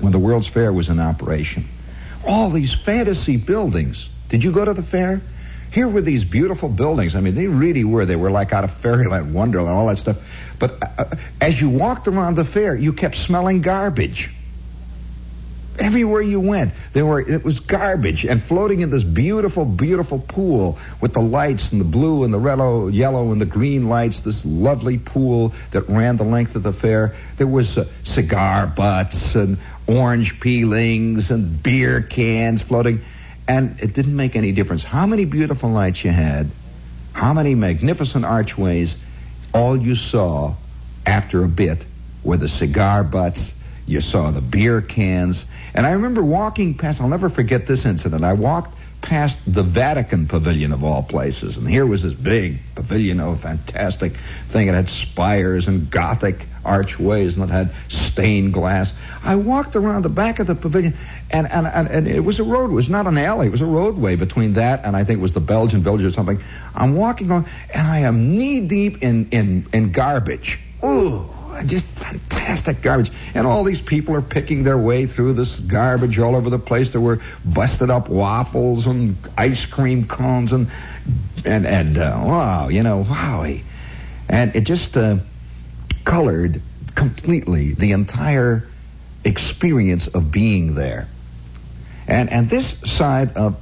[0.00, 1.66] when the World's Fair was in operation.
[2.24, 4.08] All these fantasy buildings.
[4.28, 5.20] Did you go to the fair?
[5.76, 7.14] Here were these beautiful buildings.
[7.14, 8.06] I mean, they really were.
[8.06, 10.16] They were like out of fairyland, wonderland, all that stuff.
[10.58, 14.30] But uh, uh, as you walked around the fair, you kept smelling garbage.
[15.78, 20.78] Everywhere you went, there were it was garbage and floating in this beautiful, beautiful pool
[21.02, 22.58] with the lights and the blue and the red,
[22.94, 24.22] yellow and the green lights.
[24.22, 27.14] This lovely pool that ran the length of the fair.
[27.36, 33.02] There was uh, cigar butts and orange peelings and beer cans floating,
[33.48, 36.50] and it didn't make any difference how many beautiful lights you had,
[37.12, 38.96] how many magnificent archways.
[39.54, 40.54] All you saw
[41.06, 41.84] after a bit
[42.22, 43.52] were the cigar butts
[43.86, 45.44] you saw the beer cans.
[45.74, 48.24] And I remember walking past, I'll never forget this incident.
[48.24, 53.20] I walked past the Vatican Pavilion of all places, and here was this big pavilion,
[53.20, 54.12] oh, fantastic
[54.48, 54.66] thing.
[54.66, 58.92] It had spires and Gothic archways, and it had stained glass.
[59.22, 60.98] I walked around the back of the pavilion,
[61.30, 62.70] and, and, and, and it was a road.
[62.70, 63.46] It was not an alley.
[63.46, 66.10] It was a roadway between that and I think it was the Belgian village or
[66.12, 66.42] something.
[66.74, 70.58] I'm walking on, and I am knee deep in, in, in garbage.
[70.84, 71.30] Ooh
[71.64, 73.10] just fantastic garbage.
[73.34, 76.92] And all these people are picking their way through this garbage all over the place.
[76.92, 80.70] There were busted up waffles and ice cream cones and
[81.44, 83.62] and and uh, wow, you know, wowie.
[84.28, 85.18] And it just uh,
[86.04, 86.60] colored
[86.94, 88.68] completely the entire
[89.24, 91.08] experience of being there.
[92.08, 93.60] And and this side of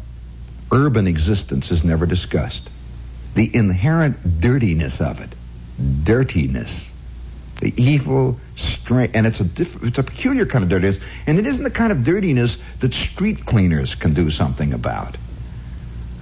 [0.73, 2.69] urban existence is never discussed.
[3.35, 5.31] The inherent dirtiness of it.
[6.05, 6.71] Dirtiness
[7.61, 11.47] the evil strength, and it's a diff- it's a peculiar kind of dirtiness, and it
[11.47, 15.17] isn't the kind of dirtiness that street cleaners can do something about.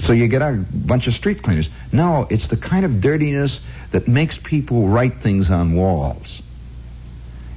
[0.00, 1.68] So you get a bunch of street cleaners.
[1.92, 3.60] No, it's the kind of dirtiness
[3.92, 6.42] that makes people write things on walls.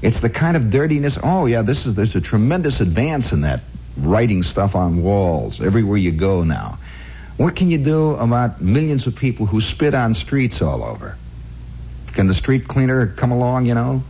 [0.02, 1.18] It's the kind of dirtiness.
[1.22, 3.62] Oh yeah, this is there's a tremendous advance in that
[3.98, 6.78] writing stuff on walls everywhere you go now.
[7.38, 11.18] What can you do about millions of people who spit on streets all over?
[12.16, 14.04] Can the street cleaner come along, you know?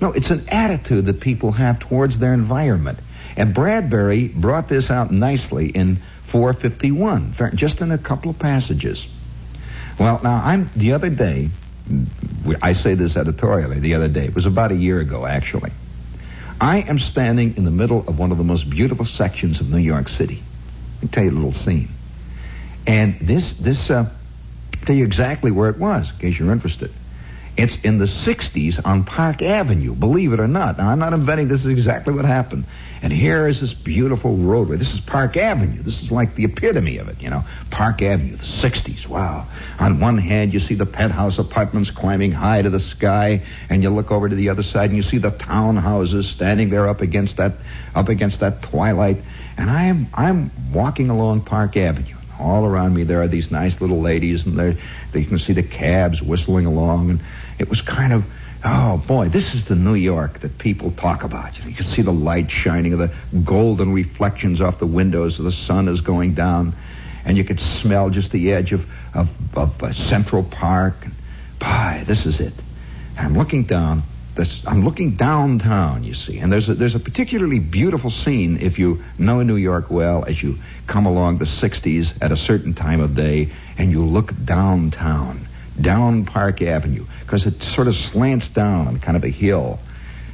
[0.00, 2.98] No, it's an attitude that people have towards their environment.
[3.36, 5.98] And Bradbury brought this out nicely in
[6.30, 9.06] 451, just in a couple of passages.
[9.98, 11.50] Well, now I'm the other day.
[12.62, 13.78] I say this editorially.
[13.78, 15.70] The other day, it was about a year ago, actually.
[16.60, 19.78] I am standing in the middle of one of the most beautiful sections of New
[19.78, 20.42] York City.
[20.96, 21.88] Let me tell you a little scene.
[22.86, 24.10] And this, this, uh,
[24.86, 26.90] tell you exactly where it was, in case you're interested.
[27.56, 30.76] It's in the 60s on Park Avenue, believe it or not.
[30.76, 32.64] Now, I'm not inventing this is exactly what happened.
[33.00, 34.76] And here is this beautiful roadway.
[34.76, 35.82] This is Park Avenue.
[35.82, 37.44] This is like the epitome of it, you know.
[37.70, 39.06] Park Avenue, the 60s.
[39.06, 39.46] Wow.
[39.78, 43.90] On one hand, you see the penthouse apartments climbing high to the sky, and you
[43.90, 47.36] look over to the other side and you see the townhouses standing there up against
[47.36, 47.52] that
[47.94, 49.18] up against that twilight.
[49.56, 52.16] And I'm I'm walking along Park Avenue.
[52.40, 54.58] All around me there are these nice little ladies and
[55.12, 57.20] they can see the cabs whistling along and
[57.58, 58.24] it was kind of,
[58.64, 61.56] oh boy, this is the New York that people talk about.
[61.64, 63.12] You, can see the light shining, the
[63.44, 66.74] golden reflections off the windows the sun is going down,
[67.24, 70.96] and you could smell just the edge of, of, of uh, Central Park.
[71.02, 71.14] And,
[71.58, 72.52] boy, this is it.
[73.16, 74.02] And I'm looking down.
[74.34, 78.80] This, I'm looking downtown, you see, and there's a, there's a particularly beautiful scene if
[78.80, 82.98] you know New York well as you come along the 60s at a certain time
[82.98, 85.46] of day and you look downtown
[85.80, 89.78] down Park Avenue because it sort of slants down on kind of a hill.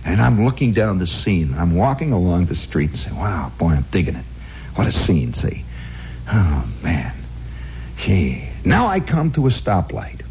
[0.04, 1.54] And I'm looking down the scene.
[1.54, 4.24] I'm walking along the street and say, wow, boy, I'm digging it.
[4.74, 5.64] What a scene, see.
[6.28, 7.14] Oh, man.
[7.98, 8.48] Gee.
[8.64, 10.22] Now I come to a stoplight.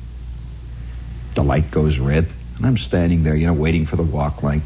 [1.35, 4.63] The light goes red, and I'm standing there, you know, waiting for the walk light.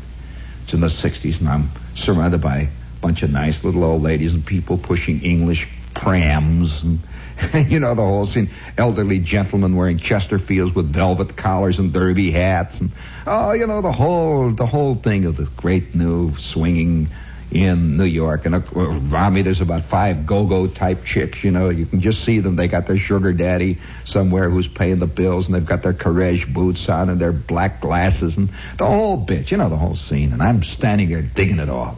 [0.64, 2.70] It's in the 60s, and I'm surrounded by a
[3.02, 7.00] bunch of nice little old ladies and people pushing English prams and
[7.54, 8.50] you know the whole scene.
[8.78, 12.91] Elderly gentlemen wearing Chesterfields with velvet collars and derby hats, and
[13.26, 17.10] oh, you know the whole the whole thing of the great new swinging,
[17.54, 18.46] in New York.
[18.46, 21.43] And uh, around me, there's about five go-go type chicks.
[21.43, 22.56] You know, you can just see them.
[22.56, 26.52] They got their sugar daddy somewhere who's paying the bills, and they've got their Courrèges
[26.52, 29.52] boots on and their black glasses and the whole bit.
[29.52, 30.34] You know, the whole scene.
[30.34, 31.98] And I'm standing there digging it all,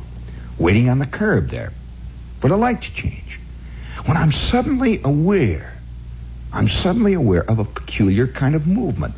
[0.60, 1.72] waiting on the curb there
[2.42, 3.24] for the light to change.
[4.06, 5.74] When I'm suddenly aware,
[6.54, 9.16] I'm suddenly aware of a peculiar kind of movement.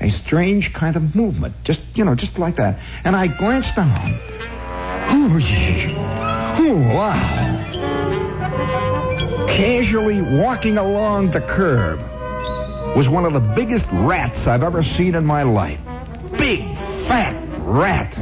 [0.00, 1.54] A strange kind of movement.
[1.62, 2.80] Just, you know, just like that.
[3.04, 4.18] And I glance down.
[5.08, 6.56] Oh, yeah.
[6.58, 7.54] oh wow.
[9.46, 12.00] Casually walking along the curb
[12.96, 15.78] was one of the biggest rats I've ever seen in my life.
[16.32, 18.18] Big, fat rat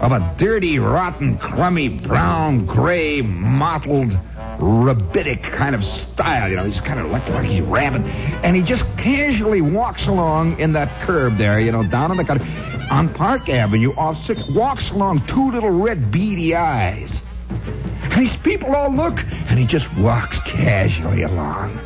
[0.00, 4.12] of a dirty, rotten, crummy, brown, gray, mottled,
[4.58, 6.48] rabbinic kind of style.
[6.48, 8.02] You know, he's kind of like, like he's rabid.
[8.02, 12.24] And he just casually walks along in that curb there, you know, down in the
[12.24, 12.44] gutter,
[12.90, 17.20] on Park Avenue, off six, walks along two little red beady eyes.
[18.02, 21.76] And these people all look, and he just walks casually along.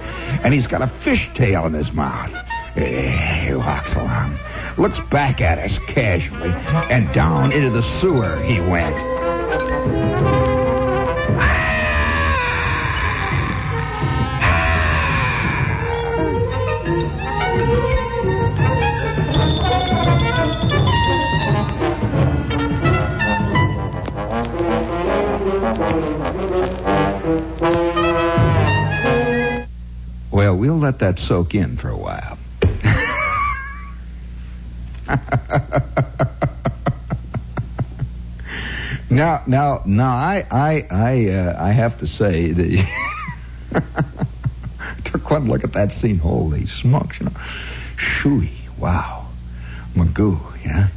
[0.45, 2.33] And he's got a fishtail in his mouth.
[2.75, 4.37] He walks along,
[4.79, 6.51] looks back at us casually,
[6.91, 8.97] and down into the sewer he went.
[30.91, 32.37] Let that soak in for a while.
[39.09, 42.89] now, now, now, I, I, I, uh, I have to say that
[45.05, 46.19] took one look at that scene.
[46.19, 47.33] Holy smokes, you know,
[47.97, 49.29] shooey, wow,
[49.95, 50.89] Magoo, yeah.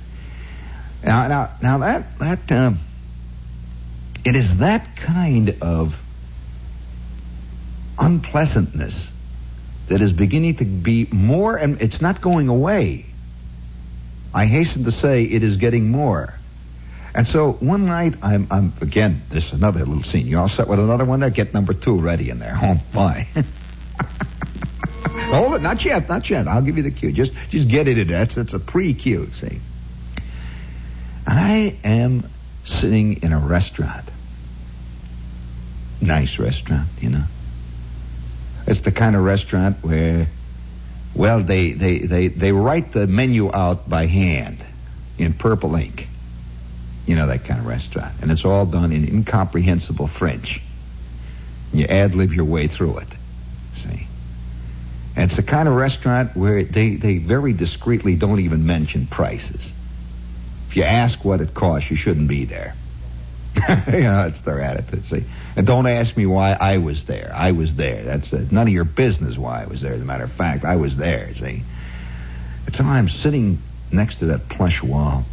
[1.03, 2.79] Now, now, now that that um,
[4.25, 5.95] it is that kind of
[7.99, 9.11] unpleasantness
[9.87, 13.05] that is beginning to be more, and it's not going away.
[14.33, 16.33] I hasten to say it is getting more.
[17.15, 20.25] And so one night, I'm, I'm again, this is another little scene.
[20.25, 21.29] You all set with another one there?
[21.29, 22.57] Get number two ready in there.
[22.59, 23.27] Oh, boy.
[25.33, 26.47] Hold it, not yet, not yet.
[26.47, 27.11] I'll give you the cue.
[27.11, 28.07] Just, just get it in.
[28.07, 29.59] That's, that's a pre-cue, see.
[31.27, 32.27] I am
[32.65, 34.09] sitting in a restaurant.
[36.01, 37.23] Nice restaurant, you know.
[38.65, 40.27] It's the kind of restaurant where,
[41.15, 44.63] well, they, they, they, they write the menu out by hand
[45.17, 46.07] in purple ink.
[47.05, 48.15] You know, that kind of restaurant.
[48.21, 50.61] And it's all done in incomprehensible French.
[51.73, 53.07] You ad lib your way through it.
[53.75, 54.07] See?
[55.15, 59.71] And it's the kind of restaurant where they, they very discreetly don't even mention prices.
[60.69, 62.73] If you ask what it costs, you shouldn't be there.
[63.55, 65.05] You know, that's their attitude.
[65.05, 65.23] See,
[65.55, 67.31] and don't ask me why I was there.
[67.33, 68.03] I was there.
[68.03, 69.93] That's uh, none of your business why I was there.
[69.93, 71.33] As a matter of fact, I was there.
[71.35, 71.61] See,
[72.65, 73.59] and so I'm sitting
[73.91, 75.23] next to that plush wall,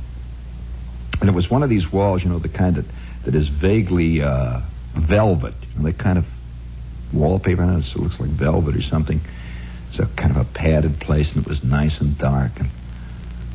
[1.20, 2.87] and it was one of these walls, you know, the kind that
[3.24, 4.61] that is vaguely uh,
[4.94, 5.54] velvet.
[5.72, 6.26] You know, that kind of
[7.12, 7.62] wallpaper.
[7.62, 9.20] I don't know, it looks like velvet or something.
[9.88, 12.68] It's a kind of a padded place, and it was nice and dark and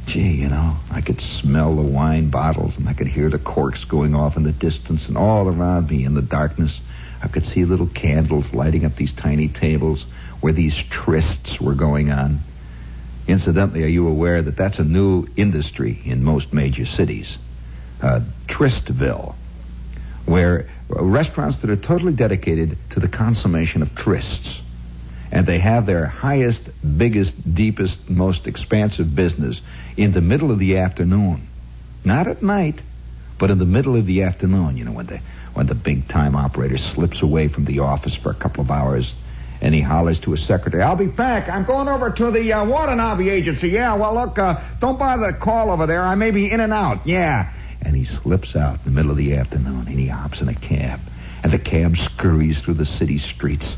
[0.05, 3.83] gee, you know, I could smell the wine bottles and I could hear the corks
[3.85, 6.79] going off in the distance and all around me in the darkness.
[7.21, 10.05] I could see little candles lighting up these tiny tables
[10.41, 12.39] where these trysts were going on.
[13.27, 17.37] Incidentally, are you aware that that's a new industry in most major cities?
[18.01, 19.33] Uh, Tristville,
[20.25, 24.61] where restaurants that are totally dedicated to the consummation of trysts
[25.35, 26.61] and they have their highest,
[26.97, 29.61] biggest, deepest, most expansive business
[29.97, 31.45] in the middle of the afternoon.
[32.05, 32.81] Not at night,
[33.37, 35.19] but in the middle of the afternoon, you know, when the
[35.53, 39.13] when the big time operator slips away from the office for a couple of hours
[39.59, 41.49] and he hollers to his secretary, I'll be back.
[41.49, 43.69] I'm going over to the uh, Watanabe agency.
[43.69, 46.03] Yeah, well, look, uh, don't bother to call over there.
[46.03, 47.05] I may be in and out.
[47.05, 47.51] Yeah.
[47.81, 50.55] And he slips out in the middle of the afternoon and he hops in a
[50.55, 51.01] cab.
[51.43, 53.75] And the cab scurries through the city streets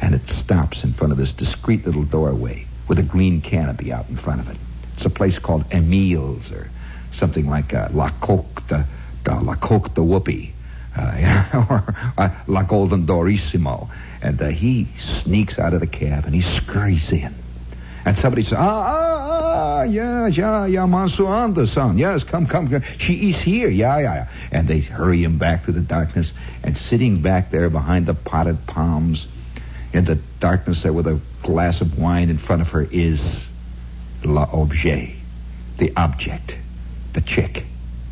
[0.00, 4.08] and it stops in front of this discreet little doorway with a green canopy out
[4.08, 4.56] in front of it.
[4.94, 6.70] It's a place called Emile's or
[7.12, 8.84] something like uh, La Coque de,
[9.24, 10.52] de La Coque de Whoopee.
[10.96, 13.90] Uh, or uh, La Golden Dorissimo.
[14.22, 17.34] And uh, he sneaks out of the cab and he scurries in.
[18.06, 21.98] And somebody says, ah, ah, ah, yeah, yeah, yeah, Monsieur Anderson.
[21.98, 22.82] Yes, come, come, come.
[22.98, 23.68] She is here.
[23.68, 24.28] Yeah, yeah, yeah.
[24.52, 26.32] And they hurry him back through the darkness.
[26.62, 29.26] And sitting back there behind the potted palms
[30.04, 33.46] the darkness there with a glass of wine in front of her is
[34.24, 35.10] l'objet,
[35.78, 36.56] the object,
[37.14, 37.64] the chick.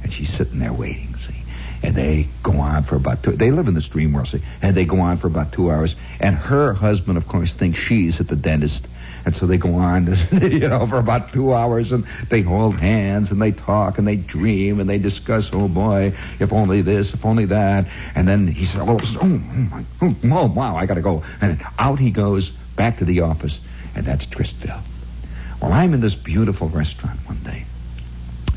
[0.03, 1.35] And she's sitting there waiting, see.
[1.83, 3.33] and they go on for about two.
[3.33, 5.95] They live in this dream world, see, and they go on for about two hours.
[6.21, 8.87] And her husband, of course, thinks she's at the dentist,
[9.25, 13.31] and so they go on, you know, for about two hours, and they hold hands,
[13.31, 17.25] and they talk, and they dream, and they discuss, oh boy, if only this, if
[17.25, 21.03] only that, and then he said, oh, oh, my, oh, oh wow, I got to
[21.03, 23.61] go, and out he goes back to the office,
[23.95, 24.83] and that's Tristville.
[25.63, 27.65] Well, I'm in this beautiful restaurant one day,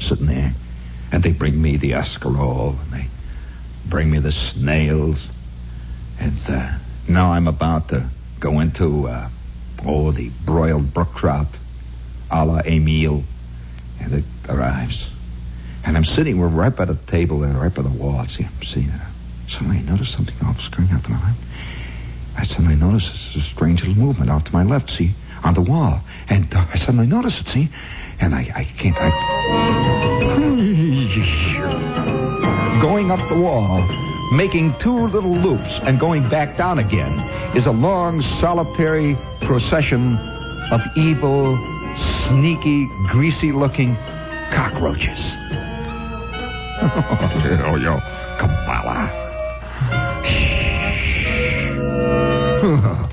[0.01, 0.53] sitting there,
[1.11, 3.07] and they bring me the escarole, and they
[3.86, 5.30] bring me the snails,
[6.20, 8.09] and uh, now I'm about to
[8.41, 9.30] go into, uh,
[9.86, 11.47] oh, the broiled brook trout,
[12.32, 13.23] a la Emile,
[14.01, 15.07] and it arrives.
[15.86, 18.25] And I'm sitting, we're right by the table there, right by the wall.
[18.25, 19.01] See, I'm seeing it.
[19.49, 21.39] Suddenly I notice something off screen out to my left.
[22.38, 25.61] I suddenly notice this a strange little movement off to my left, see, on the
[25.61, 26.01] wall.
[26.30, 27.69] And uh, I suddenly notice it, see,
[28.19, 29.09] and I, I can't, I...
[32.82, 33.82] Going up the wall,
[34.32, 37.19] making two little loops and going back down again
[37.55, 40.17] is a long, solitary procession
[40.71, 41.57] of evil,
[42.28, 43.95] sneaky, greasy-looking
[44.51, 45.32] cockroaches.
[47.43, 47.99] yo, yo,
[48.38, 49.23] Kabbalah.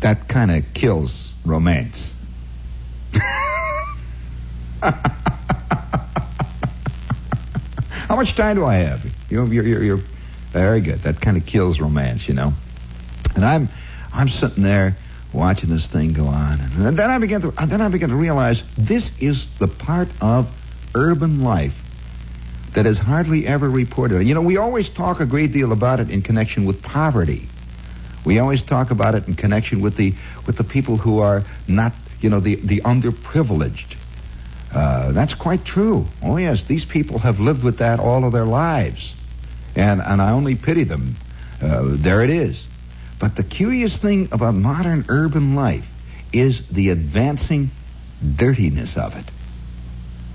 [0.00, 2.12] that kind of kills romance.
[8.10, 9.06] How much time do I have?
[9.28, 10.00] You're, you're, you're, you're
[10.50, 11.04] very good.
[11.04, 12.54] That kind of kills romance, you know.
[13.36, 13.68] And I'm,
[14.12, 14.96] I'm sitting there
[15.32, 18.16] watching this thing go on, and then I begin to, uh, then I begin to
[18.16, 20.48] realize this is the part of
[20.92, 21.76] urban life
[22.74, 24.26] that is hardly ever reported.
[24.26, 27.46] You know, we always talk a great deal about it in connection with poverty.
[28.26, 30.14] We always talk about it in connection with the
[30.48, 33.99] with the people who are not, you know, the the underprivileged.
[34.72, 36.06] Uh, that's quite true.
[36.22, 39.14] Oh yes, these people have lived with that all of their lives,
[39.74, 41.16] and and I only pity them.
[41.60, 42.62] Uh, there it is.
[43.18, 45.86] But the curious thing about modern urban life
[46.32, 47.70] is the advancing
[48.36, 49.24] dirtiness of it.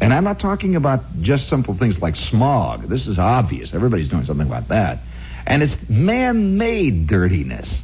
[0.02, 2.90] And I'm not talking about just simple things like smog.
[2.90, 3.74] This is obvious.
[3.74, 5.00] Everybody's doing something about that.
[5.48, 7.82] And it's man-made dirtiness.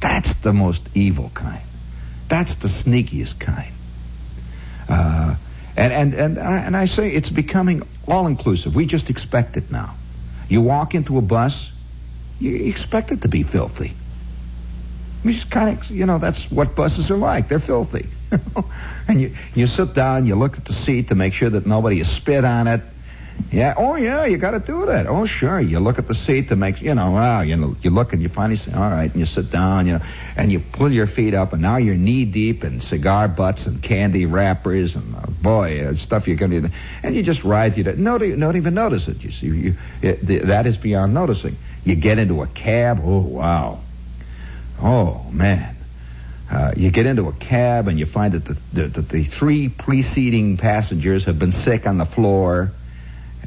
[0.00, 1.62] That's the most evil kind.
[2.28, 3.72] That's the sneakiest kind.
[4.88, 5.36] Uh,
[5.76, 8.74] and, and, and, and I say it's becoming all-inclusive.
[8.74, 9.94] We just expect it now.
[10.48, 11.70] You walk into a bus,
[12.38, 13.94] you expect it to be filthy.
[15.24, 17.48] We just kind of, you know, that's what buses are like.
[17.48, 18.08] They're filthy.
[19.08, 21.98] and you, you sit down, you look at the seat to make sure that nobody
[21.98, 22.82] has spit on it.
[23.52, 25.06] Yeah, oh yeah, you got to do that.
[25.06, 27.10] Oh sure, you look at the seat to make you know.
[27.10, 29.86] Wow, you know, you look and you finally say, all right, and you sit down,
[29.86, 30.00] you know,
[30.36, 33.82] and you pull your feet up, and now you're knee deep in cigar butts and
[33.82, 36.70] candy wrappers and uh, boy, uh, stuff you're gonna,
[37.02, 37.76] and you just ride.
[37.76, 39.22] You don't, don't even notice it.
[39.22, 41.56] You see, you, it, the, that is beyond noticing.
[41.84, 43.00] You get into a cab.
[43.04, 43.80] Oh wow.
[44.80, 45.76] Oh man.
[46.50, 49.70] Uh, you get into a cab and you find that the, the, the, the three
[49.70, 52.70] preceding passengers have been sick on the floor.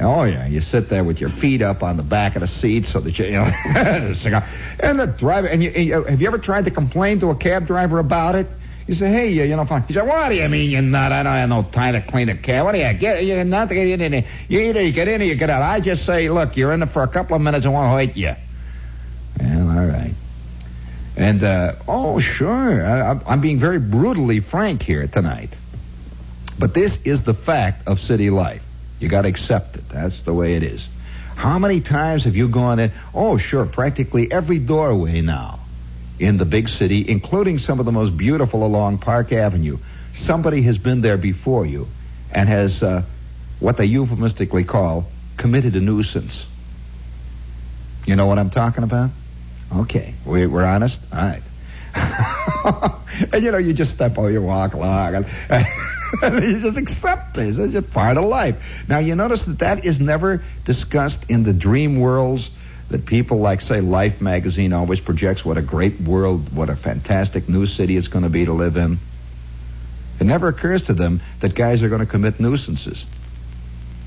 [0.02, 2.86] Oh yeah, you sit there with your feet up on the back of the seat
[2.86, 4.48] so that you, you know, cigar.
[4.80, 7.66] And the driver, and you, you, have you ever tried to complain to a cab
[7.66, 8.48] driver about it?
[8.88, 9.84] You say, hey, you, you know, fine.
[9.84, 11.12] He said, what do you mean you're not?
[11.12, 12.66] I don't have no time to clean a cab.
[12.66, 13.24] What do you get?
[13.24, 14.26] You're not to get in.
[14.48, 15.64] You either you get in or you get out.
[15.64, 17.66] I just say, look, you're in there for a couple of minutes.
[17.66, 18.36] I want to hurt you.
[19.40, 20.14] Well, all right.
[21.16, 25.52] And, uh, oh, sure, I, I'm being very brutally frank here tonight.
[26.60, 28.65] But this is the fact of city life.
[29.00, 29.88] You got to accept it.
[29.90, 30.88] That's the way it is.
[31.36, 32.92] How many times have you gone in?
[33.14, 35.60] Oh, sure, practically every doorway now
[36.18, 39.78] in the big city, including some of the most beautiful along Park Avenue.
[40.16, 41.88] Somebody has been there before you
[42.32, 43.04] and has uh,
[43.60, 45.06] what they euphemistically call
[45.38, 46.46] committed a nuisance.
[48.06, 49.10] You know what I'm talking about?
[49.76, 51.02] Okay, we, we're honest?
[51.12, 51.42] All right.
[53.34, 55.26] and you know, you just step on, you walk along, and
[56.24, 57.58] you just accept this.
[57.58, 58.56] It's just part of life.
[58.88, 62.50] Now, you notice that that is never discussed in the dream worlds
[62.90, 67.50] that people like, say, Life magazine always projects what a great world, what a fantastic
[67.50, 69.00] new city it's going to be to live in.
[70.20, 73.06] It never occurs to them that guys are going to commit nuisances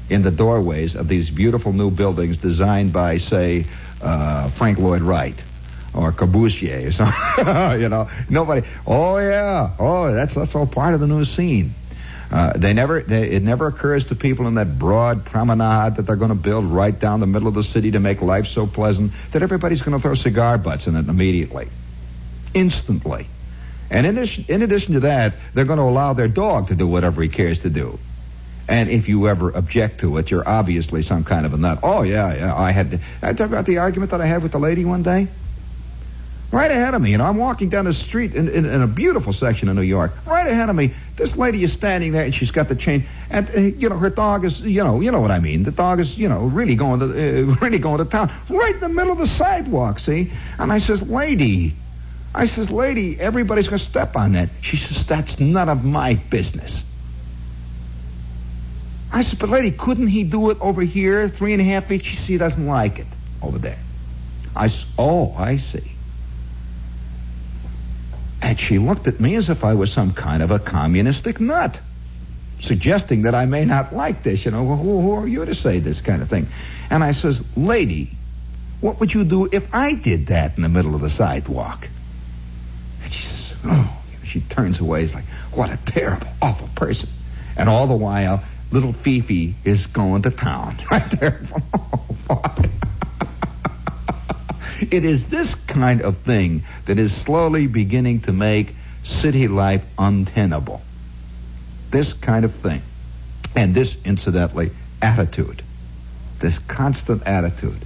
[0.09, 3.66] in the doorways of these beautiful new buildings designed by, say,
[4.01, 5.36] uh, Frank Lloyd Wright
[5.94, 7.80] or Corbusier or something.
[7.80, 8.66] you know, nobody.
[8.86, 11.74] Oh yeah, oh that's that's all part of the new scene.
[12.31, 16.16] Uh, they never, they, it never occurs to people in that broad promenade that they're
[16.16, 19.12] going to build right down the middle of the city to make life so pleasant
[19.33, 21.68] that everybody's going to throw cigar butts in it immediately,
[22.53, 23.26] instantly.
[23.91, 26.87] And in addition, in addition to that, they're going to allow their dog to do
[26.87, 27.99] whatever he cares to do.
[28.68, 31.79] And if you ever object to it, you're obviously some kind of a nut.
[31.83, 32.55] Oh yeah, yeah.
[32.55, 33.01] I had.
[33.22, 35.29] I talk about the argument that I had with the lady one day.
[36.51, 39.34] Right ahead of me, know, I'm walking down the street in, in, in a beautiful
[39.34, 40.12] section of New York.
[40.26, 43.51] Right ahead of me, this lady is standing there, and she's got the chain, and
[43.51, 45.64] uh, you know, her dog is, you know, you know what I mean.
[45.64, 48.80] The dog is, you know, really going to, uh, really going to town, right in
[48.80, 49.99] the middle of the sidewalk.
[49.99, 51.74] See, and I says, lady,
[52.34, 54.49] I says, lady, everybody's going to step on that.
[54.62, 56.82] She says, that's none of my business.
[59.12, 62.07] I said, but lady, couldn't he do it over here, three and a half feet?
[62.07, 63.07] She said, he doesn't like it
[63.42, 63.78] over there.
[64.57, 65.92] I said, oh, I see.
[68.41, 71.78] And she looked at me as if I was some kind of a communistic nut,
[72.61, 74.45] suggesting that I may not like this.
[74.45, 76.47] You know, well, who, who are you to say this kind of thing?
[76.91, 78.12] And I says, lady,
[78.80, 81.89] what would you do if I did that in the middle of the sidewalk?
[83.03, 85.03] And she says, oh, she turns away.
[85.03, 87.09] It's like, what a terrible, awful person.
[87.57, 91.41] And all the while, little Fifi is going to town right there.
[92.30, 92.43] Oh,
[94.81, 98.74] it is this kind of thing that is slowly beginning to make
[99.05, 100.81] city life untenable.
[101.91, 102.83] This kind of thing.
[103.57, 104.70] And this, incidentally,
[105.01, 105.62] attitude.
[106.41, 107.85] This constant attitude.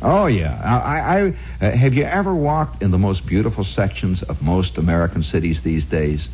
[0.00, 0.60] Oh, yeah.
[0.62, 5.22] I, I, uh, have you ever walked in the most beautiful sections of most American
[5.22, 6.28] cities these days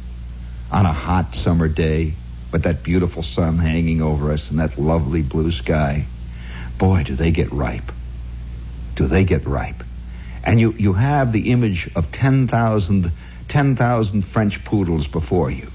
[0.70, 2.14] on a hot summer day
[2.52, 6.04] with that beautiful sun hanging over us and that lovely blue sky?
[6.78, 7.90] Boy, do they get ripe.
[8.96, 9.82] Do they get ripe.
[10.44, 13.10] And you, you have the image of 10,000
[13.48, 15.68] 10,000 French poodles before you,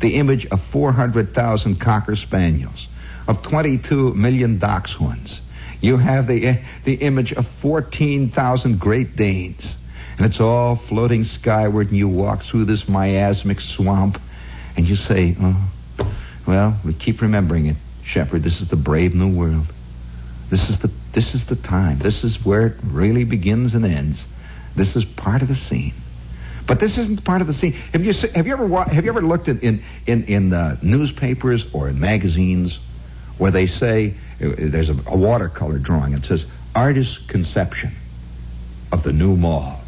[0.00, 2.86] the image of 400,000 Cocker Spaniels,
[3.26, 5.40] of 22 million Dachshunds.
[5.80, 9.74] You have the, eh, the image of 14,000 Great Danes.
[10.16, 14.20] And it's all floating skyward, and you walk through this miasmic swamp,
[14.76, 15.70] and you say, oh,
[16.46, 17.76] well, we keep remembering it.
[18.04, 19.66] Shepherd, this is the brave new world.
[20.50, 21.98] This is the this is the time.
[21.98, 24.24] This is where it really begins and ends.
[24.76, 25.94] This is part of the scene.
[26.66, 27.72] But this isn't part of the scene.
[27.92, 31.88] Have you have you ever have you ever looked in in in uh, newspapers or
[31.88, 32.78] in magazines
[33.38, 36.12] where they say uh, there's a, a watercolor drawing.
[36.12, 36.44] It says
[36.74, 37.92] artist's conception
[38.92, 39.80] of the new mall,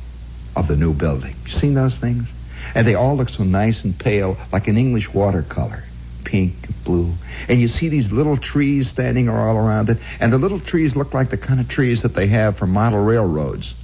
[0.57, 1.37] of the new building.
[1.45, 2.27] You seen those things?
[2.75, 5.85] And they all look so nice and pale, like an English watercolor
[6.25, 6.55] pink,
[6.85, 7.13] blue.
[7.49, 9.99] And you see these little trees standing all around it.
[10.21, 13.03] And the little trees look like the kind of trees that they have for model
[13.03, 13.75] railroads.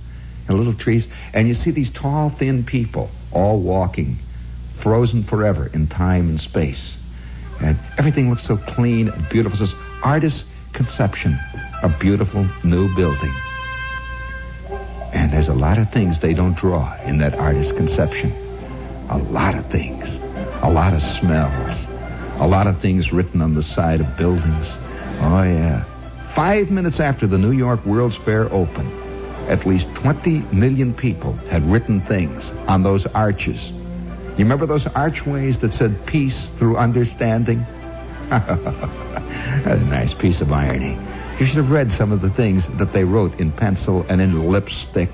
[0.48, 1.08] And little trees.
[1.32, 4.18] And you see these tall, thin people all walking,
[4.80, 6.96] frozen forever in time and space.
[7.60, 9.60] And everything looks so clean and beautiful.
[9.60, 11.38] It's this artist's conception
[11.82, 13.34] of beautiful new building.
[15.12, 18.32] And there's a lot of things they don't draw in that artist's conception.
[19.08, 20.16] A lot of things.
[20.62, 21.95] A lot of smells.
[22.38, 24.66] A lot of things written on the side of buildings.
[25.20, 25.84] Oh, yeah.
[26.34, 28.92] Five minutes after the New York World's Fair opened,
[29.48, 33.70] at least 20 million people had written things on those arches.
[33.70, 37.60] You remember those archways that said peace through understanding?
[38.30, 40.98] a nice piece of irony.
[41.40, 44.50] You should have read some of the things that they wrote in pencil and in
[44.50, 45.10] lipstick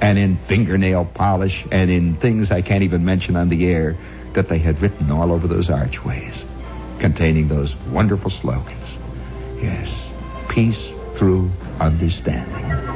[0.00, 3.96] and in fingernail polish and in things I can't even mention on the air
[4.34, 6.44] that they had written all over those archways
[7.00, 8.98] containing those wonderful slogans.
[9.60, 10.10] Yes,
[10.48, 12.93] peace through understanding.